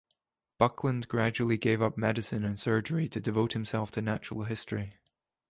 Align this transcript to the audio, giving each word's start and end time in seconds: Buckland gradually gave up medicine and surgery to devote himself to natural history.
Buckland 0.57 1.07
gradually 1.07 1.57
gave 1.57 1.79
up 1.79 1.95
medicine 1.95 2.43
and 2.43 2.59
surgery 2.59 3.07
to 3.09 3.19
devote 3.19 3.53
himself 3.53 3.91
to 3.91 4.01
natural 4.01 4.45
history. 4.45 4.93